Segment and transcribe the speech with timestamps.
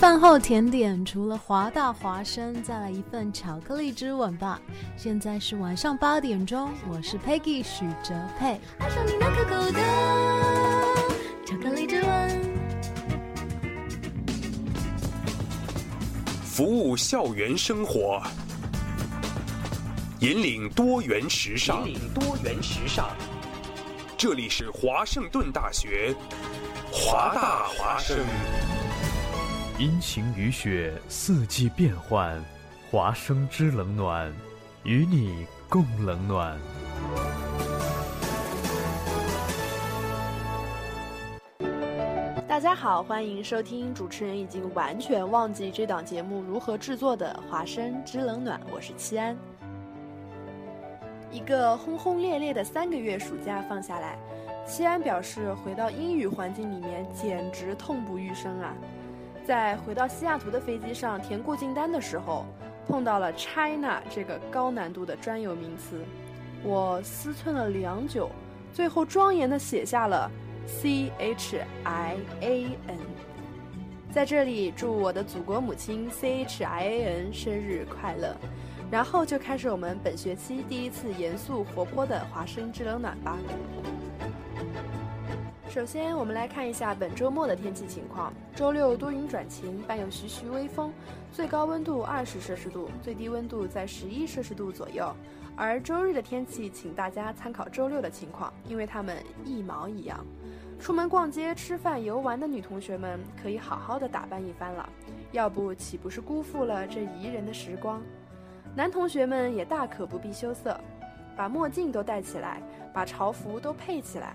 [0.00, 4.58] 饭后甜点除了华大华生，再来一份巧克力之吻吧。
[4.96, 8.58] 现在是晚上八点钟，我是 Peggy 许哲佩。
[8.78, 9.80] 爱上你那可口的
[11.44, 12.40] 巧克力之吻。
[16.46, 18.22] 服务校园生活，
[20.20, 21.86] 引领多元时尚。
[21.86, 23.10] 引领多元时尚。
[24.16, 26.16] 这里是华盛顿大学，
[26.90, 28.16] 华大华生。
[29.80, 32.38] 阴晴雨雪，四季变换，
[32.90, 34.30] 华生之冷暖，
[34.84, 36.54] 与你共冷暖。
[42.46, 49.34] 大家好，欢迎收听主持人已经完全忘记这档节目如何制作的《华生之冷暖》，我是七安。
[51.30, 54.18] 一个轰轰烈烈的三个月暑假放下来，
[54.66, 58.74] 七安表示回到英语环境里面简直痛不欲生啊！
[59.50, 62.46] 在回到西雅图的飞机上填过境单的时候，
[62.86, 66.04] 碰到了 China 这个高难度的专有名词，
[66.62, 68.30] 我思忖了良久，
[68.72, 70.30] 最后庄严地写下了
[70.68, 72.98] C H I A N。
[74.12, 78.36] 在这里祝我的祖国母亲 C H I A N 生日快乐！
[78.88, 83.36] 然后就开始我们本学期第一次严肃活泼的华生制冷暖吧。
[85.70, 88.32] 首先，我们来看一下本周末的天气情况。
[88.56, 90.92] 周六多云转晴，伴有徐徐微风，
[91.30, 95.14] 最高温度二十摄氏度，最低温度在十一摄氏度左右。
[95.54, 100.26] 而周日的天气，请大家参考周六的情况，因为它们一毛一样。
[100.80, 104.88] 出门逛街、吃饭、游玩的女同学们可以好好的打扮一番了，
[105.30, 108.02] 要不岂不是辜负了这宜人的时光？
[108.74, 110.76] 男同学们也大可不必羞涩，
[111.36, 112.60] 把墨镜都戴起来，
[112.92, 114.34] 把潮服都配起来。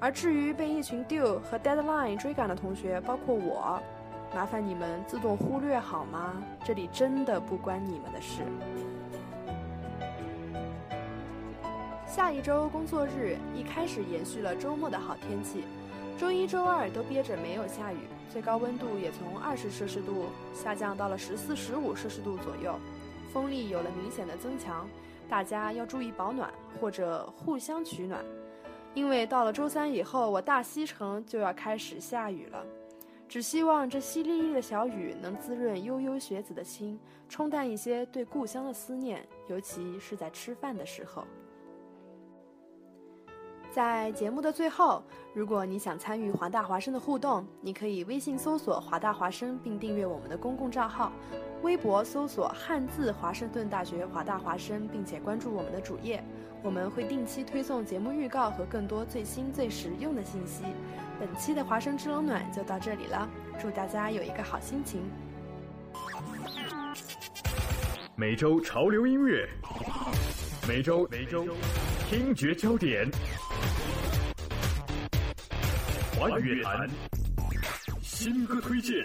[0.00, 3.80] 而至于被一群 due 和 deadline 追赶的同学，包括我，
[4.34, 6.34] 麻烦你们自动忽略好吗？
[6.64, 8.42] 这里真的不关你们的事。
[12.06, 15.64] 下一周工作日一开始延续了周末的好天气，
[16.16, 17.98] 周一周二都憋着没有下雨，
[18.30, 22.78] 最高温度也从二十摄氏度下降到了十四、十五摄氏度左右，
[23.32, 24.88] 风力有了明显的增强，
[25.28, 26.50] 大家要注意保暖
[26.80, 28.24] 或者互相取暖。
[28.94, 32.64] 因为到了周三以后，我大西城就要开始下雨了。
[33.28, 41.24] 只希望这淅沥沥的小雨能滋润悠悠学子的心，冲淡一些对故乡的思念，尤其是在吃饭的时候。
[43.78, 45.00] 在节目的最后，
[45.32, 51.12] 如果你想参与华大华生的互动，你可以微信搜索“华大华生”并订阅我们的公共账号，
[51.62, 56.24] 微博搜索“汉字华盛顿大学华大华生”，并且关注我们的主页。
[56.60, 60.64] 我们会定期推送节目预告和更多最新最实用的信息。
[61.20, 65.08] 本期的华生之冷暖就到这里了，祝大家有一个好心情。
[68.16, 69.48] 每周潮流音乐，
[70.66, 71.46] 每周每周
[72.10, 73.08] 听觉焦点，
[76.18, 76.90] 华语乐坛
[78.02, 78.96] 新歌推荐。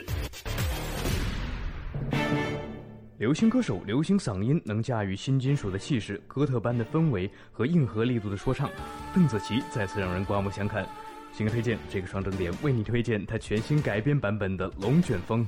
[3.20, 8.68] 流行歌手流行嗓音能驾驭新金属的气势、哥特般的氛围和硬核力度的说唱，
[9.14, 10.88] 邓紫棋再次让人刮目相看。
[11.32, 15.48] 新歌推荐，这个双整点为你推荐她全新改编版本的《龙卷风》。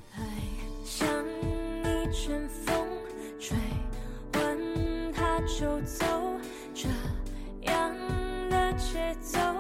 [3.40, 3.58] 吹
[5.14, 6.06] 它就走，
[6.76, 6.88] 这
[7.64, 7.92] 样
[8.52, 9.55] 的节奏。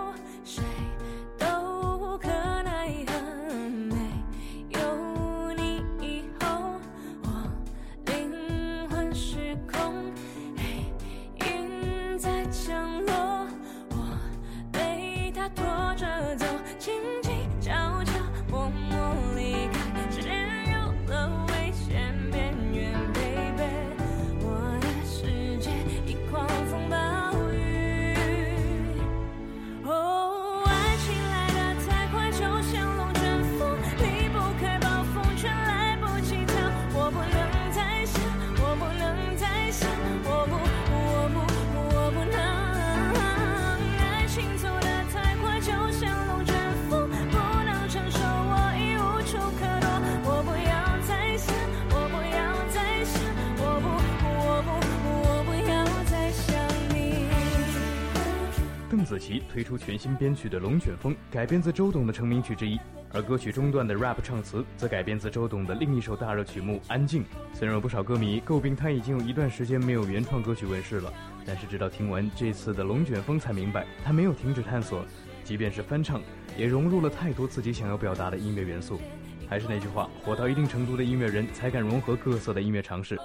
[59.49, 62.79] 推出全新编曲的《龙卷风》，改编自周董的成名曲之一，
[63.11, 67.23] 而歌曲中段的 rap 唱词则改编自周董的另一首大热曲目《安静》。
[67.53, 71.13] 虽然有不少歌迷诟病他已经有一段时间没有原创歌曲问世了，
[71.45, 75.05] 但是直到听完这次的《龙卷风》才明白，他没有停止探索，
[75.43, 76.21] 即便是翻唱，
[76.57, 78.99] 也融入了太多自己想要表达的音乐元素。
[79.47, 83.15] 还是那句话，火到一定程度的音乐人才敢融合各色的音乐尝试。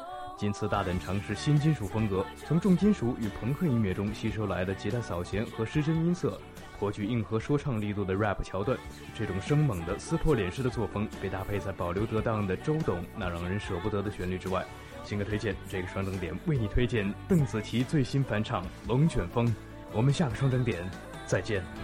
[0.41, 6.41] 今次大胆尝试新金属风格，从重金属与朋克音乐中吸收来的吉他扫弦和失真音色，
[6.79, 8.79] 颇具硬核说唱力度的 rap 桥段。
[9.15, 14.65] 这种生猛的撕破脸式的作风，被搭配在保留得当的周董那让人舍不得的旋律之外。
[15.05, 19.47] 新歌推荐，这个双整点为你推荐邓紫棋最新翻唱《龙卷风》。
[19.93, 20.91] 我们下个双整点
[21.27, 21.63] 再见。
[21.69, 21.77] 不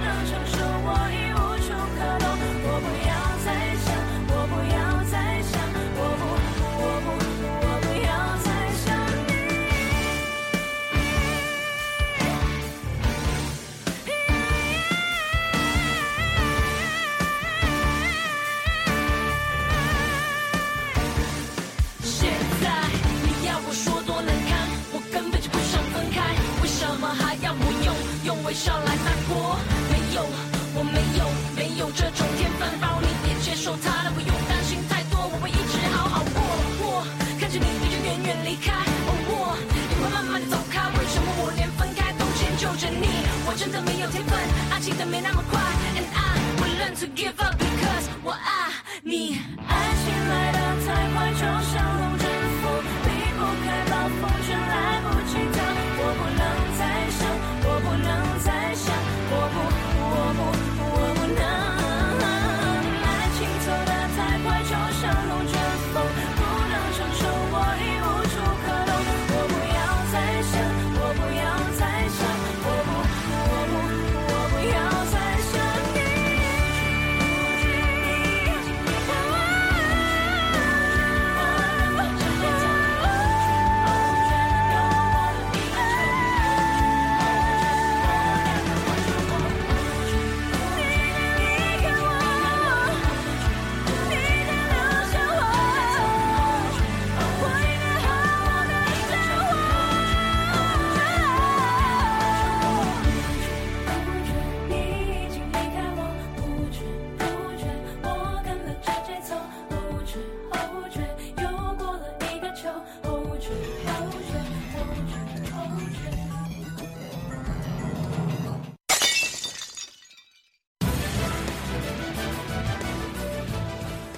[0.00, 1.36] 能承受，我已无
[1.66, 2.24] 处可躲。
[2.62, 3.29] 我不要
[28.50, 28.89] 用微笑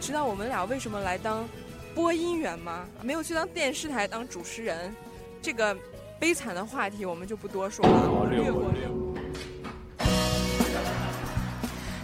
[0.00, 1.46] 知道我们俩为什么来当
[1.94, 2.86] 播音员吗？
[3.02, 4.96] 没有去当电视台当主持人，
[5.42, 5.76] 这个
[6.18, 8.64] 悲惨的话题我们就不多说了，略过。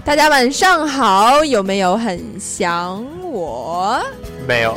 [0.04, 4.00] 大家晚上好，有没有很想我？
[4.46, 4.76] 没有。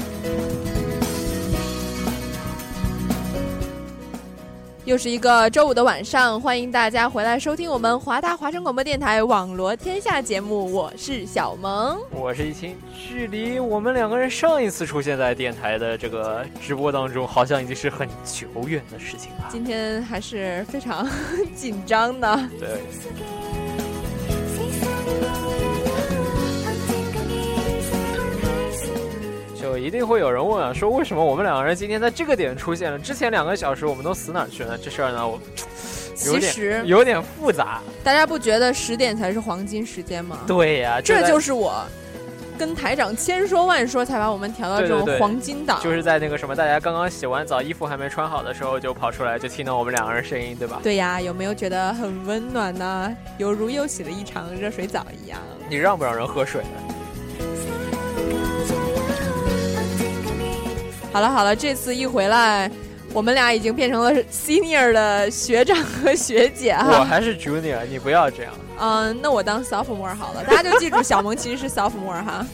[4.89, 12.00] 又是一个周五的晚上，欢迎大家回来收听我们华大华声广播电台网罗天下节目，我是小萌。
[12.10, 19.48] 我是一清，距离我们两个人上一次出现在电台的这个直播当中，好像已经是很久远的事情了。
[19.51, 21.08] 今天还是非常
[21.53, 22.50] 紧张的。
[22.60, 22.81] 对。
[29.89, 33.00] 一定会有人问啊，说为什么我们两个人今天在这个点出现了？
[33.00, 34.77] 之前两个小时我们都死哪儿去了？
[34.77, 35.41] 这事儿呢，我
[36.27, 37.81] 有其实点有点复杂。
[38.03, 40.38] 大家不觉得十点才是黄金时间吗？
[40.46, 41.84] 对呀、这在就是我
[42.55, 45.79] 跟台长千说万说才把我们调到这种对对对黄金档。
[45.81, 50.79] 就是在那个什么，大家刚刚洗完澡，衣服还没穿好的时候，就跑出来，就听到我们两个人声音，对吧？
[50.84, 53.12] 对呀，有没有觉得很温暖呢？
[53.39, 55.39] 犹如又洗了一场热水澡一样。
[55.67, 56.62] 你让不让人喝水？
[61.12, 62.70] 好了好了，这次一回来，
[63.13, 67.00] 我们俩已经变成了 senior 的学长和学姐哈。
[67.00, 68.54] 我还是 junior，你不要这样。
[68.80, 72.46] 嗯，那我当 sophomore 好了，大家就记住小萌其实是 sophomore 哈。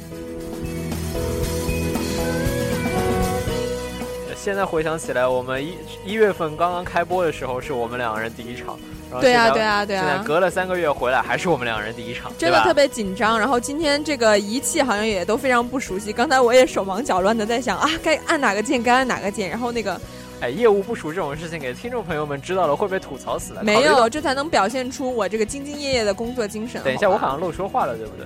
[4.37, 5.73] 现在回想起来，我们一
[6.05, 8.79] 一月份刚刚开播的时候，是我们两个人第一场。
[9.21, 13.37] 对啊对啊对啊现在隔了三个月回来，还是我们两人第一场，真的特别紧张。
[13.37, 19.49] 然后今天这个仪器好像也都非常不熟悉，刚才我也手忙脚乱的在想啊，该按哪个键，该按哪个键。
[19.49, 19.99] 然后那个
[20.41, 23.63] 哎，业务不熟这种事情给听众朋友们知道了会被吐槽死的。
[23.63, 26.81] 没有，这才能表现出我这个兢兢业业的工作精神。
[26.83, 28.25] 等一下，我好像漏说话了，对不对？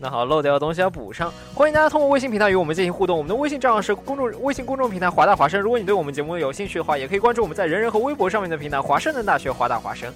[0.00, 1.32] 那好，漏掉的东西要补上。
[1.52, 3.18] 欢迎大家通过微信平台与我们进行互动。
[3.18, 5.60] 我们的微信账号是公众微信公众平台华大华生。
[5.60, 10.08] 如果你对我们节目有兴趣的话，也可以关注我们在人人和微博上面的平台华盛顿大学华大华生。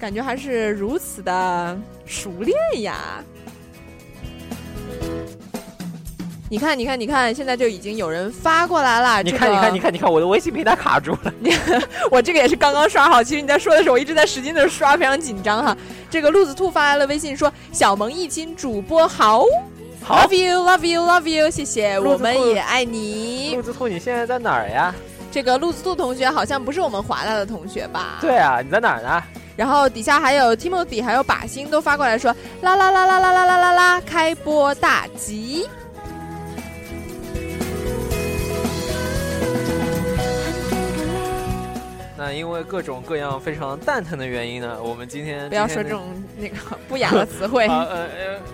[0.00, 3.22] 感觉还是如此的熟练呀！
[6.48, 9.22] 你看，你看，你看，现在就已经有人发过来了。
[9.22, 11.32] 你看，你看，你看，你看，我的微信平台卡住了。
[11.38, 11.52] 你，
[12.10, 13.22] 我这个也是刚刚刷好。
[13.22, 15.76] 其实你在说的时候，我一直在使劲的刷，非常紧张哈。
[16.10, 19.44] 这个路子兔发来了微信说：“小萌一亲主播好
[20.08, 24.92] ，love you，love you，love you，谢谢，我们也爱你。”路子兔，你现在在哪儿呀？
[25.30, 28.18] 这个路子兔同学好像不是我们华大的同学吧？
[28.20, 29.22] 对啊，你在哪儿呢？
[29.54, 35.68] 然后底下还有 Timothy，还有把心都发过来说：“啦啦啦啦啦啦啦啦啦，开播大吉。”
[42.20, 46.02] 那因为各种各样非常蛋疼的原因呢，我们今天不要说这种
[46.38, 46.54] 那个
[46.86, 47.66] 不雅的词汇。
[47.66, 48.08] 呃呃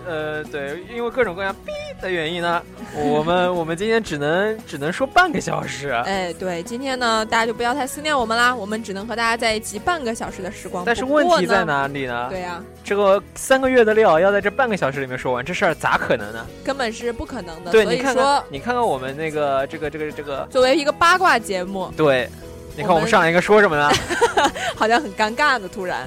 [0.06, 2.62] 呃，对，因为各种各样逼的原因呢，
[2.94, 5.88] 我们我们今天只能只能说半个小时。
[6.06, 10.84] 哎，对，今天呢，大家就不要太思念我们啦，我们只能和大家在一起半个小时的时光。
[10.86, 12.28] 但是问题在哪里呢？
[12.30, 16.46] 对呀，这个三个月的料要在这半个小时里面说完，这事儿咋可能呢？
[16.62, 17.72] 根本是不可能的。
[17.72, 22.30] 对，你看看，你看看我们那个这个这个这个，作为一个八卦节目，对。
[22.76, 23.90] 你看我们上来应该说什么呢？
[24.76, 26.06] 好像很尴尬的，突然。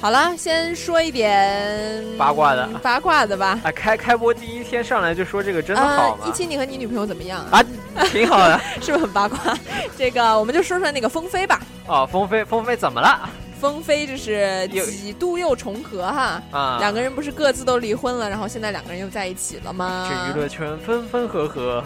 [0.00, 3.58] 好了，先说一点八卦的，八卦的吧。
[3.64, 6.24] 啊，开开播第一天上来就说这个，真的好吗？
[6.26, 7.62] 一期你和你女朋友怎么样啊？
[8.10, 9.38] 挺好的， 是不是很八卦？
[9.98, 11.60] 这个我们就说说那个风飞吧。
[11.86, 13.28] 哦，风飞，风飞怎么了？
[13.60, 16.78] 风飞这是几度又重合哈啊！
[16.80, 20.08] 两个人不是各自都离婚了，然后现在两个人又在一起了吗？
[20.08, 21.84] 这娱乐圈分分合合，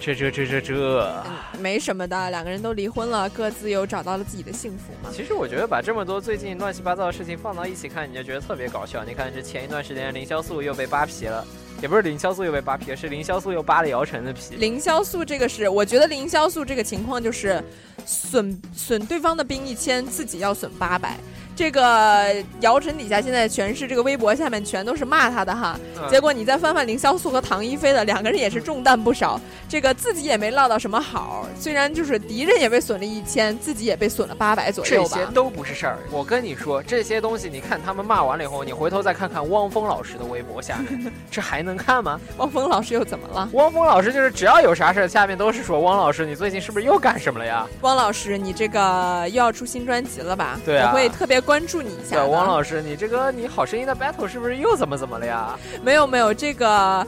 [0.00, 1.22] 这这这这这，
[1.58, 5.10] 没什么的，两个人都离婚了，各自又找到了自己的幸福嘛。
[5.12, 9.04] 其实我觉得把这么多最近乱七八糟的事情放到一起看，你就觉得特别搞笑。
[9.04, 11.44] 你看这前一段时间凌潇肃又被扒皮了，
[11.80, 14.56] 也不是凌潇肃又被扒皮了，是凌潇肃又扒了姚晨的皮。
[14.56, 17.62] 凌潇肃这个是，我觉得凌潇肃这个情况就是。
[18.06, 21.18] 损损对方的兵一千，自己要损八百。
[21.58, 25.76] 这个姚晨底下现在全是这个微博下面全都是骂他的哈，
[26.08, 35.08] 结果你再翻翻凌潇肃和唐一菲的两个人也是中弹不少，这个自己也没落到什么好，虽然就是敌人也被损了一千，自己也被损了八百左右吧。
[35.12, 42.20] 这些都不是事儿，我跟你说这些东西，你看他们骂完了以后，你回头再看看汪峰老师的微博下面，这还能看吗？
[42.38, 43.48] 汪峰老师又怎么了？
[43.54, 47.66] 汪峰老师就是只要有啥事儿，下面都是说汪老师，你最近是不是又干什么了呀？
[47.80, 50.56] 汪老师，你这个又要出新专辑了吧？
[50.64, 52.26] 对啊，我会特别关注你一下。
[52.26, 55.58] 汪老师，你这个你好声音的 battle 是不是又怎么怎么了呀？
[55.82, 57.06] 没有没有，这个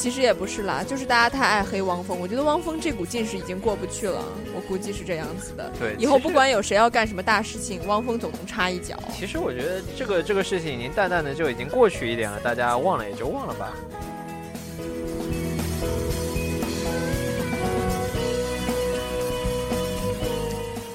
[0.00, 2.18] 其实也不是啦，就是大家太爱黑汪峰。
[2.18, 4.24] 我觉得汪峰这股劲是已经过不去了，
[4.56, 5.70] 我估计是这样子的。
[5.78, 8.98] 对，以后不管有谁要干什么大事情，汪峰总能插一脚。
[9.14, 13.74] 其实我觉得这个这个事情已经淡淡的就已经过去一点了，大家忘了也就忘了吧。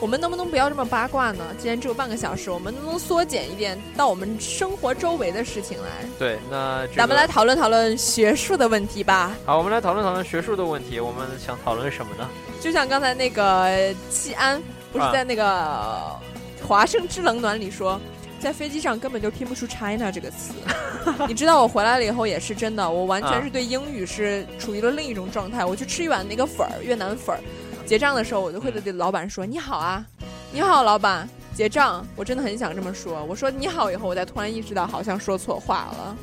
[0.05, 1.43] 我们能不能不要这么八卦呢？
[1.57, 6.07] 既然只有半个小时，我们能不能缩减一点到我们生活周围的事情来？
[6.19, 9.35] 对，那咱们来讨论讨论学术的问题吧。
[9.47, 10.99] 好，我们来讨论讨论学术的问题。
[10.99, 12.29] 我们想讨论什么呢？
[12.61, 14.61] 就像刚才那个季安，
[14.93, 16.15] 不是在那个
[16.63, 17.99] 华盛之冷暖里说，
[18.39, 20.53] 在飞机上根本就听不出 China 这个词。
[21.27, 25.65] 你知道我回来了以后也是真的，我完全是对英语是处于了另一种状态。
[25.65, 27.41] 我去吃一碗那个粉儿，越南粉儿。
[27.85, 30.03] 结账的时候，我就会对老板说：“你好啊，
[30.51, 33.23] 你好，老板。”结账，我真的很想这么说。
[33.25, 36.17] 我说“你好”以后，我才突然意识到好像说错话了。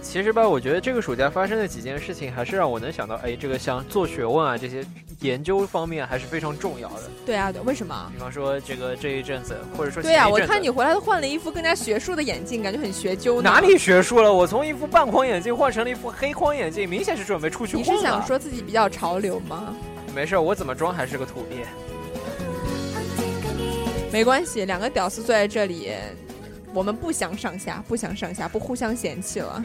[0.00, 4.82] 其实吧，我觉得这个暑假发生的几件事情，还是让我能想到，哎，这个像做学问啊这些
[5.20, 7.10] 研究方面还是非常重要的。
[7.26, 8.10] 对啊，对，为什么？
[8.12, 13.42] 比方说这个这一阵子，或者说对啊，我看你回来都换了一副更加学术的眼镜，感觉很学究。
[13.42, 14.32] 哪里学术了？
[14.32, 17.76] 我从一副半框眼镜换成了一副黑框眼镜，明显是准备出去。
[17.78, 19.74] 你是想说自己比较潮流吗？
[20.14, 21.66] 没事，我怎么装还是个土鳖。
[24.12, 25.92] 没关系，两个屌丝坐在这里，
[26.72, 29.62] 我们不相上下，不相上下，不互相嫌弃了。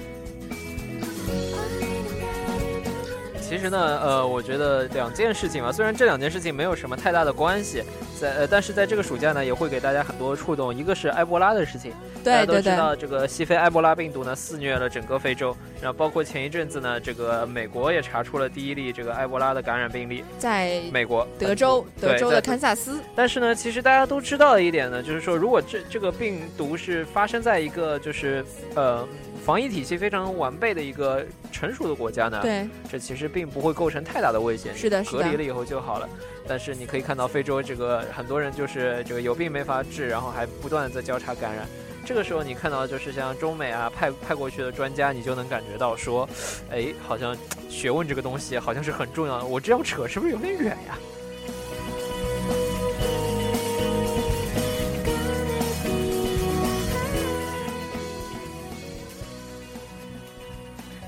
[3.54, 7.84] 其其实呢，呃，我觉得两件事情吧，虽然这两件事情没有什么太大的关系，
[8.20, 10.74] 在呃，但是在这个暑假呢，也会给大家很多触动。
[10.74, 11.94] 一个是埃博拉的事情，
[12.24, 29.06] 大家都知道这个西非埃博拉病毒呢肆虐了整个非洲，然后包括前一阵子呢，这个美国也查出了第一例这个埃博拉的感染病例，在美国德州，德州的堪萨斯，但是呢，其实大家都知道的一点呢，就是说，如果这这个病毒是发生在一个就是呃
[29.46, 31.22] 防疫体系非常完备的一个
[31.52, 36.08] 成熟的国家呢，对，这其实并不会构成太大的危险，是的是的隔离了以后就好了。
[36.48, 41.68] 但是你可以看到非洲这个很多人就是这个有病没法治，然后还不断的在交叉感染。
[42.06, 46.28] 这个时候你看到就是像中美啊派派过去的专家，你就能感觉到说，
[46.70, 47.36] 哎，好像
[47.70, 49.46] 学问这个东西好像是很重要的。
[49.46, 50.98] 我这样扯是不是有点远呀？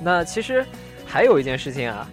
[0.01, 0.65] 那其实
[1.05, 2.07] 还有一件事情啊，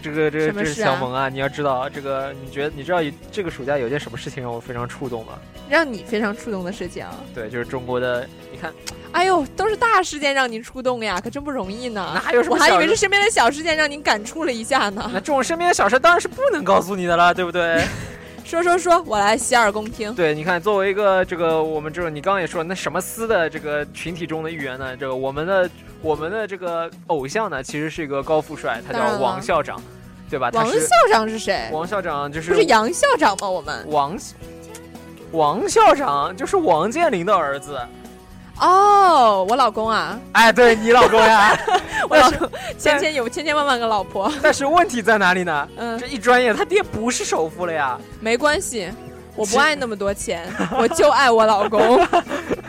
[0.00, 2.98] 这这这个这个这是小萌啊，你要知道这个，你觉得你知道
[3.30, 5.32] 这个暑假有件什么事情让我非常触动吗？
[5.68, 7.20] 让你非常触动的事情啊！
[7.34, 8.72] 对，就是中国的，你看
[9.12, 12.20] 哎呦，都是大事件让您触动呀，可真不容易呢。
[12.24, 15.10] 哪有什么我还以为是身边的小事件让您感触了一下呢。
[15.12, 17.84] 那这种身边的小事当然是不能告诉你的了，对不对？
[18.44, 20.12] 说说说，我来洗耳恭听。
[20.14, 25.70] 对，你看，作为一个这个我们这种你刚刚也说那什么司的这个群体中的一员呢，这个我们的
[26.02, 29.80] 我们的这个偶像呢，其实是一个高富帅，他叫王校长，
[30.28, 30.50] 对吧？
[30.52, 31.68] 王校长是谁？
[31.72, 33.48] 王校长就是不是杨校长吗？
[33.48, 34.18] 我们王
[35.30, 37.78] 王校长就是王健林的儿子。
[38.60, 41.56] 哦，我老公啊，哎，对你老公呀，
[42.10, 44.30] 我老公千千有千千万万个老婆。
[44.42, 45.68] 但是问题在哪里呢？
[45.76, 47.98] 嗯这，一转眼他爹不是首富了呀。
[48.20, 48.90] 没关系，
[49.36, 52.04] 我不爱那么多钱，我就爱我老公。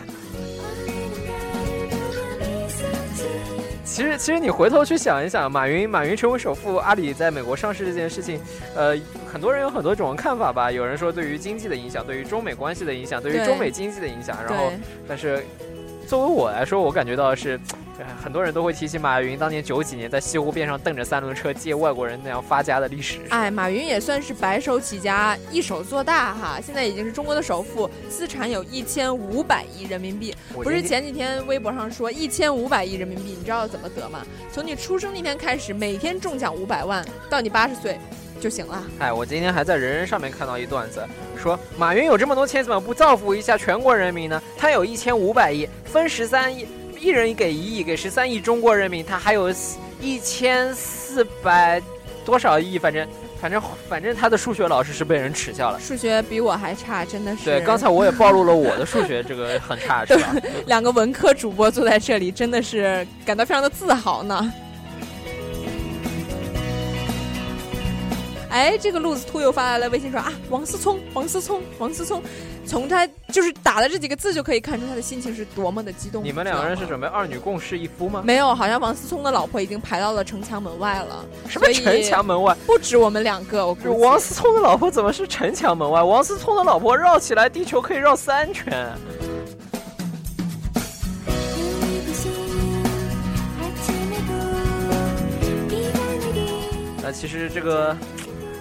[3.93, 8.41] 其实，其实你回头去想一想，马云，马云成为首富，阿里在美国上市这件事情，
[8.75, 8.97] 呃，
[9.31, 10.71] 很多人有很多种看法吧。
[10.71, 14.35] 有人说对于经济的影响，对于中美关系的影响，对于中美经济的影响。
[14.43, 14.71] 然后，，
[15.07, 15.45] 但是
[16.07, 17.60] 作为我来说，我感觉到的是，
[17.98, 23.19] 呃很多人都会提起马云当年九几年在西湖边上蹬着三轮车接外国人那样发家的历史。
[23.29, 30.36] 哎，马云也算是白手起家，一手做大哈，现在已经是中国的首富，资产有一千五百亿人民币。
[30.54, 34.25] 不是前几天微博上说一千五百亿人民币，你知道怎么得吗？
[34.51, 37.97] 从你出生那天开始，每天中奖五百万，到你八十岁
[38.43, 38.84] 就行了。
[38.99, 41.01] 哎，我今天还在人人上面看到一段子，
[41.41, 44.43] 说马云有这么多钱，怎么不造福一下全国人民呢？
[44.58, 46.67] 他有一千五百亿，分十三亿，
[46.99, 49.49] 一人给一亿，给十三亿中国人民，他还有
[50.01, 51.82] 一千四百
[52.25, 53.08] 多少亿，反正
[53.39, 55.79] 反正反正他的数学老师是被人耻笑了。
[55.79, 57.45] 数学比我还差，真的是。
[57.45, 60.36] 对，刚才我也暴露了我的数学这个很差，是吧？
[60.67, 64.53] 两个文科主播坐在这里，真的是感到非常的自豪呢。
[68.54, 72.22] 哎，这个路子兔又发来了微信说啊，王思聪，王思聪，王思聪，
[72.68, 76.24] 从他就是打了这几个字就可以看出他的心情是多么的激动。
[76.24, 78.22] 你们两个人是准备二女共侍一夫吗？
[78.24, 81.26] 没有，好像王思聪的老婆已经排到了城墙门外了。
[81.50, 82.56] 什么城墙门外？
[82.68, 86.04] 不止我们两个，我估计这王思聪的老婆怎么是城墙门外？
[86.04, 88.88] 王思聪的老婆绕起来，地球可以绕三圈。
[97.02, 97.98] 那其实这个，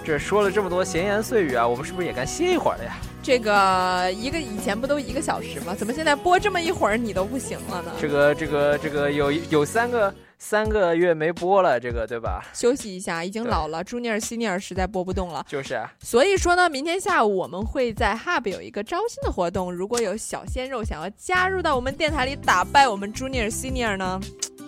[0.05, 2.97] 这说了这么多闲言碎语啊，我们是不是也该歇一会儿了呀？
[3.21, 5.73] 这个一个以前不都一个小时吗？
[5.73, 7.91] 怎么现在播这么一会儿你都不行了呢？
[7.99, 12.43] 这个这个这个有有三个三个月没播了，这个对吧？
[12.53, 15.45] 休息一下，已经老了，Junior Senior 实在播不动了。
[15.47, 24.19] 就是啊，所以说呢，明天下午我们会在 Hub 有一个招新的活动，如果有小鲜肉想要加入到我们电台里打败我们 Junior Senior 呢，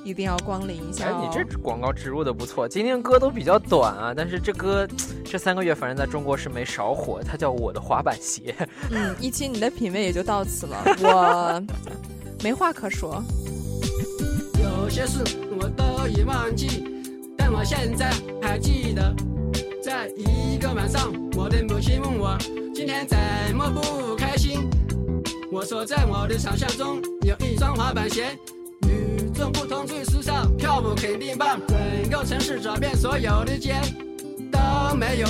[0.06, 1.20] 一定要光临一下哎，哦。
[1.22, 2.68] 你这广告植入的不错。
[2.68, 4.88] 今天歌都比较短啊，但是这歌
[5.26, 8.56] 这三个月反正在中国是没少火，它叫《我的滑板鞋》。
[8.92, 11.62] 嗯， 一期你的品味也就到此了，我
[12.44, 13.22] 没话可说。
[14.62, 15.24] 有些事
[15.60, 16.86] 我都已忘记，
[17.36, 19.14] 但我现在还记得，
[19.84, 22.38] 在一个晚上，我的母亲问我
[22.74, 23.18] 今天怎
[23.56, 24.70] 么不开心。
[25.52, 28.38] 我说在我的想象中有一双滑板鞋，
[29.36, 33.76] 与众不同最时尚，跳舞肯定棒，整个城市找遍所有的街
[34.50, 35.28] 都没有。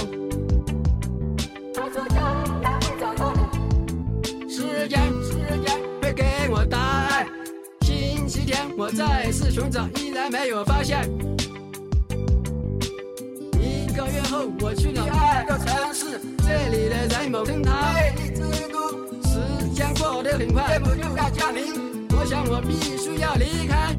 [4.47, 5.33] 时间，时
[5.65, 7.27] 间会给我答案。
[7.81, 11.09] 星期天我再次寻找，依然没有发现。
[13.59, 18.91] 一个月后，我去了第二个城市，这里的人某跟他魅力之都。
[19.23, 21.94] 时间过得很快，夜幕就要降临。
[22.25, 23.95] 我想我必须要离开。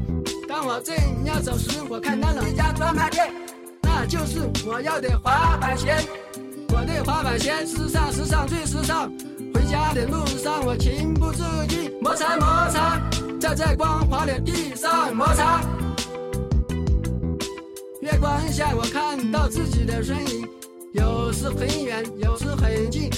[0.49, 3.31] 当我正要走时，我看到了一家专卖店，
[3.81, 5.95] 那就是我要的滑板鞋。
[6.67, 9.09] 我的滑板鞋时尚，时尚最时尚。
[9.53, 13.01] 回家的路上我情不自禁摩擦摩擦，
[13.39, 15.61] 在这光滑的地上摩擦。
[18.01, 20.45] 月光下我看到自己的身影，
[20.91, 23.09] 有时很远，有时很近，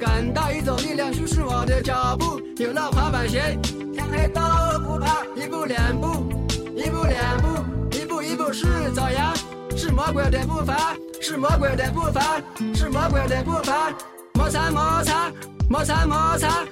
[0.00, 2.40] 感到一种力量驱使我的脚步。
[2.56, 3.58] 有了滑板鞋，
[3.92, 4.40] 天黑都
[4.80, 6.26] 不怕，一步两步，
[6.74, 9.34] 一步两步，一步一步是朝阳，
[9.76, 12.40] 是魔鬼的步伐，是魔鬼的步伐，
[12.74, 13.92] 是魔鬼的步伐，
[14.32, 15.30] 摩擦摩擦。
[15.68, 16.64] 摩擦摩擦，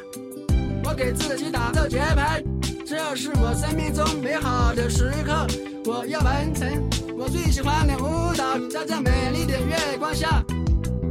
[0.83, 2.43] 我给自己打着节拍，
[2.85, 5.47] 这是我生命中美好的时刻。
[5.85, 6.69] 我要完成
[7.17, 10.43] 我最喜欢的舞蹈，在这美丽的月光下，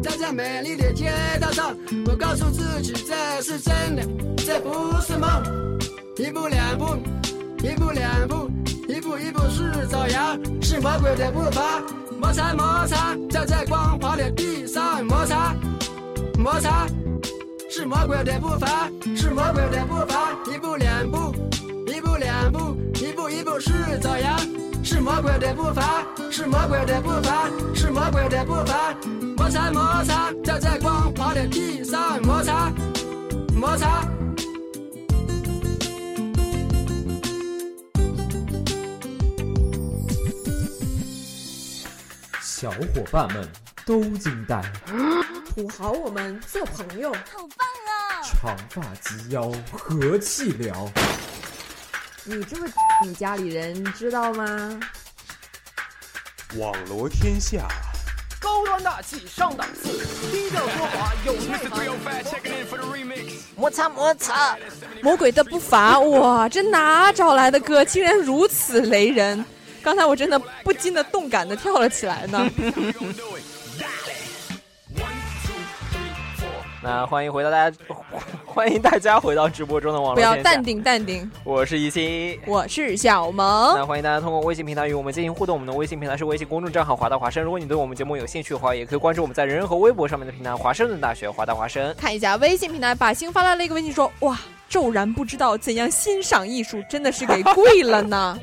[0.01, 4.03] 站在美丽的街道上，我告诉自己这是真的，
[4.37, 5.29] 这不是梦。
[6.17, 6.85] 一步两步，
[7.63, 8.49] 一步两步，
[8.87, 11.81] 一步一步是朝阳，是魔鬼的步伐。
[12.19, 15.55] 摩擦摩擦，在这光滑的地上摩擦
[16.37, 16.87] 摩擦。
[17.69, 21.35] 是魔鬼的步伐，是魔鬼的步伐，一步两步，
[21.85, 24.66] 一步两步，一步一步是朝阳。
[25.07, 28.93] 是魔鬼的步伐，是魔鬼的步伐，是魔鬼的步伐。
[29.37, 32.69] 摩擦摩擦，在这光滑的地上摩擦
[33.55, 34.05] 摩擦。
[42.41, 43.47] 小伙伴们
[43.85, 44.61] 都惊呆。
[45.55, 48.21] 土豪，我们做朋友，好棒啊！
[48.23, 50.91] 长发及腰，和气聊。
[52.25, 52.67] 你这么，
[53.05, 54.77] 你家里人知道吗？
[56.55, 57.67] 网罗天下，
[58.39, 59.89] 高端大气上档次，
[60.31, 61.85] 低调奢华有内涵。
[63.55, 64.57] 摩擦摩擦，
[65.03, 69.43] 魔鬼的步伐，哇，这哪找来的歌，竟然如此雷人！
[69.83, 72.49] 刚才我真的不禁的动感的跳了起来呢。
[76.81, 77.77] 那欢迎回到大家，
[78.57, 80.15] 欢迎大家回到直播中的网络。
[80.15, 83.75] 不要淡定淡定，我是一心，我是小萌。
[83.75, 87.43] 那欢迎大家通过微信平台与我们进行互动，我们的微信平台是微信公众账号华大华生。
[87.43, 91.93] 如果你对我们节目有兴趣的话，也可以关注我们在人人和微博上面的平台华盛顿大学华大华生。
[91.99, 94.35] 看一下微信平台，把星发来了一个微信说：“哇，
[94.67, 98.39] 骤然不知道怎样欣赏艺术，真的是给跪了呢。”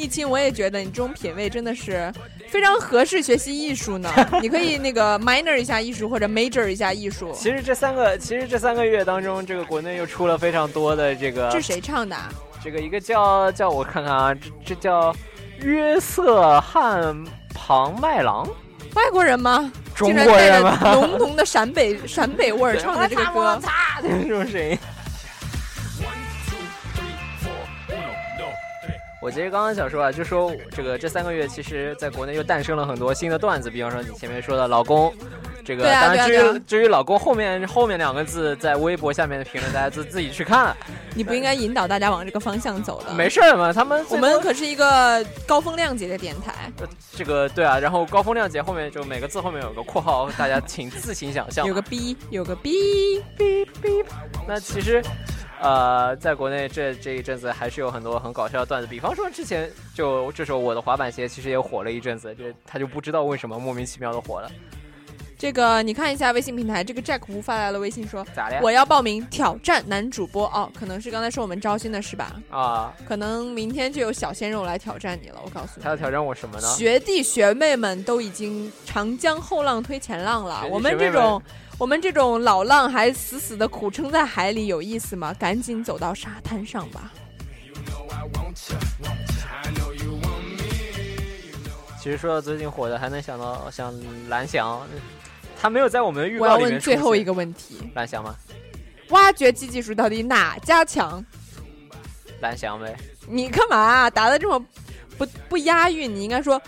[0.00, 2.10] 易清，我也觉得你这种品味真的是
[2.48, 4.10] 非常合适学习艺术呢。
[4.40, 7.30] 你可以那个 minor 一下艺术，或者 major 一下艺术。
[7.32, 11.50] 其实这三个，其实这三个月当中，这个国内又出了非常多的这个。
[11.50, 12.16] 这谁唱的？
[12.64, 15.14] 这个一个叫叫我看看啊，这这叫
[15.60, 17.14] 约瑟汉
[17.54, 18.48] 庞麦郎，
[18.94, 19.70] 外国人吗？
[19.94, 20.78] 中国人吗？
[20.82, 23.60] 浓浓的陕北陕北味儿唱的这个歌，
[24.02, 24.78] 这种声
[29.20, 35.12] 我其实刚刚想说啊，就说这个这三个月，其实在国内又诞生了很多新的段子，比方说你前面说的老公，
[35.62, 40.74] 这个当然至于至于老公后面后面两个字在微博下面的评论，大家自自己去看。
[41.14, 43.12] 你不应该引导大家往这个方向走的。
[43.12, 46.72] 没事儿嘛，他们我们可是一个高风亮节的电台。
[47.12, 51.66] 这个对啊，然后高风亮节后面就每个字后面有个括号，大家请自行想象。
[51.66, 54.02] 有个 B，有个 B B B。
[54.48, 55.02] 那其实。
[55.60, 64.50] 呃，在国内这这一阵子还是有很多很搞笑的段子，比方说之前就这时候我的滑板鞋其实也火了一阵子，就他就不知道为什么莫名其妙的火了。
[65.38, 68.58] 这个你看一下微信平台，这个 Jack 吴发来了微信说，咋的？
[68.62, 72.34] 我要报名挑战男主播哦，可能是刚才说我们招新的是吧？
[72.50, 75.82] 啊，可能明天就有小鲜肉来挑战你了，我告诉你。
[75.82, 76.66] 他要挑战我什么呢？
[76.68, 81.42] 学弟学妹们都已经长江后浪推前浪了，我们这种。
[81.80, 85.34] 我们这种老浪还死死的苦撑在海里，有意思吗？
[85.38, 87.10] 赶紧走到沙滩上吧。
[91.98, 93.94] 其实说到最近火的，还能想到像
[94.28, 94.86] 蓝翔，
[95.58, 96.58] 他没有在我们的预告里面。
[96.58, 98.36] 我要问最后一个问题：蓝翔吗？
[99.08, 101.24] 挖掘机技术到底哪家强？
[102.40, 102.94] 蓝翔呗。
[103.26, 104.62] 你干嘛啊答的这么
[105.16, 106.14] 不不押韵？
[106.14, 106.60] 你应该说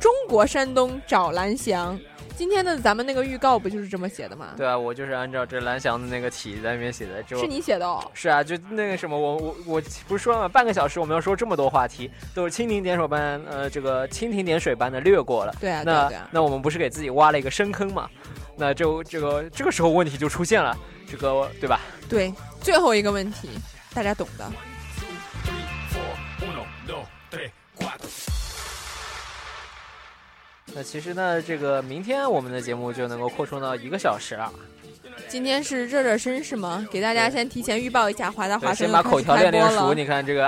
[0.00, 1.96] 中国山东找蓝翔。
[2.40, 4.54] 今天的咱们那个预告不就是这么写的吗？
[4.56, 8.02] 对啊，我就是按照这蓝翔的那个题在里面写的，就是你写的哦。
[8.14, 10.48] 是啊，就那个什么，我我我不是说了吗？
[10.48, 15.54] 半个小时我们要说这么多话题，都是蜻蜓点水般，呃，这个蜻蜓点水般的略过了。
[15.60, 18.08] 对啊，那那我们不是给自己挖了一个深坑吗？
[18.56, 20.74] 那就这个这个时候问题就出现了，
[21.06, 21.78] 这个对吧？
[22.08, 23.50] 对，最后一个问题，
[23.92, 24.50] 大家懂的。
[30.74, 34.52] 那其实呢，这个明天我们的节目就能够扩充到一个小时了。
[35.30, 36.84] 今天是热热身是吗？
[36.90, 40.42] 给大家先提前预报一下，华大华生先把口条练练熟，你你看这个，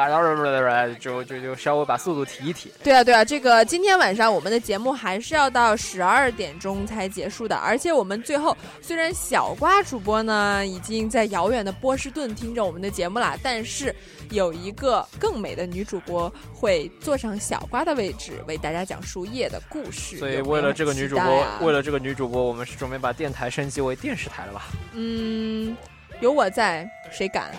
[0.99, 2.68] 就就就稍微把速度提一提。
[2.83, 13.95] 对啊对啊，这个今天晚上我们的节目还是要到十二点钟才结束的，而且我们最后虽然小瓜主播呢已经在遥远的波士顿听着我们的节目啦，但是
[14.31, 20.16] 有一个更美的女主播会坐上小瓜的位置，为大家讲述夜的故事。
[20.16, 24.64] 所以为了这个女主播，为了这个女主播，我们是准备把电台升级为电视台了吧？
[24.95, 25.77] 嗯，
[26.21, 27.51] 有我在，谁敢？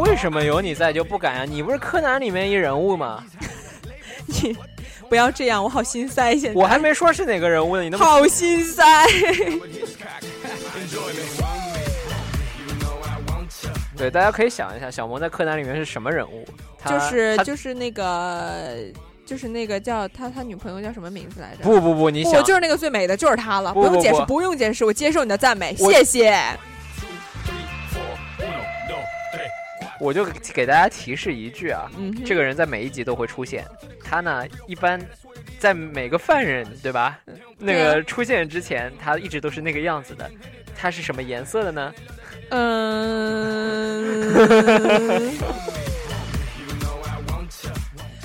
[0.00, 1.44] 为什么有你在就不敢呀？
[1.44, 3.24] 你不是柯南里面一人物吗？
[4.26, 4.56] 你
[5.08, 6.36] 不要这样，我好心塞。
[6.36, 8.82] 现在我还没说是哪个人物呢，你那么好心塞。
[13.96, 16.46] 对，大家可以想一下，小萌在柯南里面是什么人物？
[16.86, 18.84] 就是就是那个。
[19.30, 21.62] 就是那个叫他他女朋友叫什么名字来着？
[21.62, 26.36] 不不不，你想我就是那个最美的，就是他了，不用解释，不用解释，我接受你的赞美，谢谢。
[30.00, 31.88] 我就给大家提示一句啊，
[32.26, 33.64] 这个人在每一集都会出现。
[34.02, 35.00] 他呢，一般
[35.60, 37.16] 在每个犯人对吧？
[37.56, 40.28] 那个出现之前，他一直都是那个样子的。
[40.76, 41.94] 他是什么颜色的呢？
[42.48, 43.70] 嗯。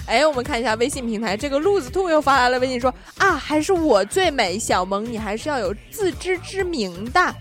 [0.08, 7.36] 哎，我们看一下微信平台，这个路子兔又发来了微信说啊，还是我最美，小萌你还是要有自知之明的。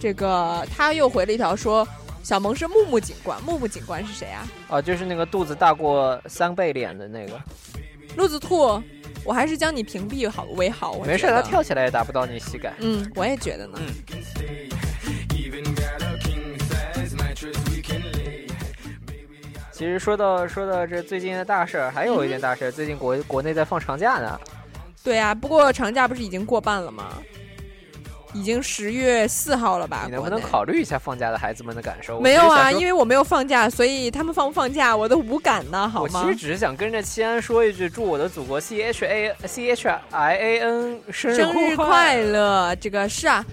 [0.00, 1.86] 这个他又回了一条说，
[2.22, 4.46] 小萌是木木警官，木木警官是谁啊？
[4.68, 7.40] 哦，就是那个肚子大过三倍脸的那个。
[8.16, 8.82] 路子兔，
[9.24, 10.98] 我还是将你屏蔽好为好。
[11.04, 12.72] 没事，他跳起来也达不到你膝盖。
[12.78, 13.78] 嗯，我也觉得呢。
[19.76, 24.40] 其实说到说到这最近的大事儿，还有一件大事儿，最近国国内在放长假呢。
[25.04, 27.08] 对啊，不过长假不是已经过半了吗？
[28.32, 30.04] 已经十月四号了吧？
[30.06, 32.18] 你能不能考虑一下放假的孩子们的感受？
[32.20, 36.22] 没有啊，因为我没有放假，所以他们放不放假我都无感呢，好吗？
[36.22, 42.74] 我其实只是想跟着西安说一句，祝我的祖国 C H A C H I A N 生日快乐。
[42.76, 43.44] 这个是啊。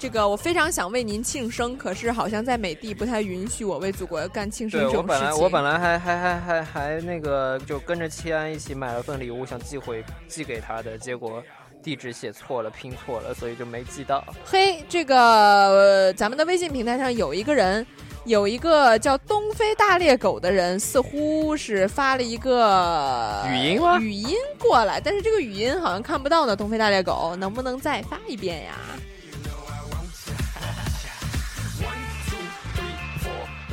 [0.00, 5.02] 这个我非常想为您庆生，可是好像在美帝不太允许我为祖国干庆生这种事情。
[5.02, 11.42] 我本来我本来还还还还还那个就跟着七安一起买了份礼物，想寄回寄给他的，结果
[11.82, 14.24] 地址写错了，拼错了，所以就没寄到。
[14.46, 17.86] 嘿，这个咱们的微信平台上有一个人，
[18.24, 23.98] 有一个叫东非大猎狗的人，似乎是发了一个语音吗？
[24.00, 26.56] 语音过来，但是这个语音好像看不到呢。
[26.56, 28.72] 东非大猎狗，能不能再发一遍呀？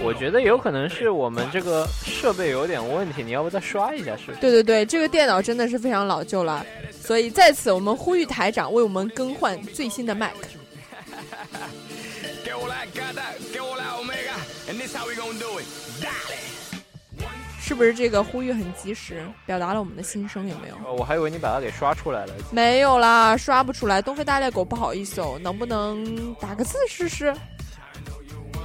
[0.07, 4.37] 我觉得有可能是我们这个设备有点问题，你要不再刷一下试试？
[4.39, 6.65] 对对对，这个电脑真的是非常老旧了，
[7.01, 10.31] 所以在此我们呼吁台长为我们更换最新的 Mac。
[17.59, 20.47] 是不是这个呼吁很及时，表达了我们的心声？
[20.47, 20.75] 有没有？
[20.85, 22.33] 哦我还以为你把它给刷出来了。
[22.49, 24.01] 没有啦，刷不出来。
[24.01, 27.35] 东非大猎狗，不好意思哦，能不能打个字试试？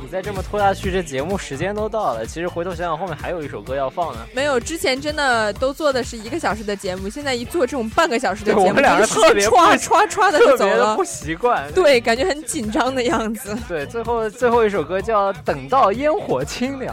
[0.02, 2.26] 你再这么拖下去，这节目时间都到了。
[2.26, 4.18] 其实回头想想，后面还有一首歌要放呢。
[4.34, 11.72] 没有，之前真的都做的是一个小时的节目，现在一做这种半个小时的节目，我们两个特别歘歘歘的就走了，不习惯。
[11.72, 13.56] 对，感觉很紧张的样子。
[13.68, 16.92] 对，最后最后一首歌叫《等到烟火清凉》，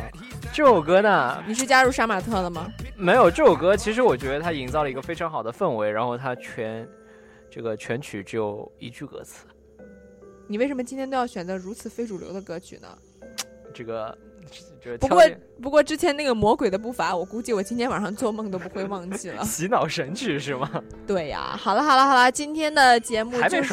[0.53, 2.67] 这首歌呢，你是加入杀马特了吗？
[2.95, 6.87] 没有，这首歌其实我觉得它营造了一个非常好的氛围，然后它全
[7.49, 9.45] 这个全曲只有一句歌词。
[10.51, 12.87] 你为什么今天都要选择如此非主流的歌曲呢？
[13.71, 14.17] 这个，
[14.99, 15.21] 不过
[15.61, 19.41] 不过之前那个魔鬼的步伐，我估计我今天晚上做梦都不会忘记了。
[19.45, 20.67] 洗脑神曲是吗？
[21.05, 23.71] 对呀，好了好了好了，今天的节目就是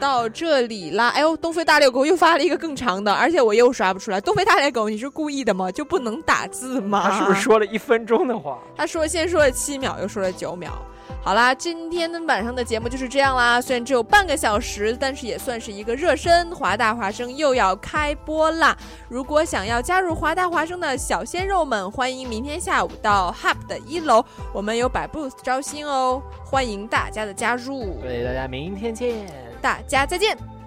[0.00, 1.10] 到这里啦。
[1.10, 4.18] 哎呦，东非大猎狗又发了一个更长的，而且我又刷不出来。
[4.18, 5.70] 东非大猎狗，你是故意的吗？
[5.70, 7.02] 就不能打字吗？
[7.10, 8.58] 他是不是说了一分钟的话？
[8.74, 10.72] 他说先说了七秒，又说了九秒。
[11.22, 13.60] 好啦，今天的晚上的节目就是这样啦。
[13.60, 16.54] 虽然只有半个小时，但是也算是一个热身。
[16.54, 18.76] 华大华生又要开播啦！
[19.08, 27.98] 如果想要加入华大华生的小鲜肉们，欢迎明天下午到 Hub 的一楼，我们有百 booth 招新哦，欢迎大家的加入。
[28.00, 29.26] 对，大家明天见，
[29.60, 30.57] 大家再见。